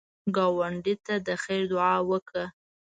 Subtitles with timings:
[0.35, 2.45] ګاونډي ته د خیر دعا وکړه